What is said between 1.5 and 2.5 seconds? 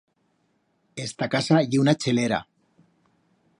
ye una chelera.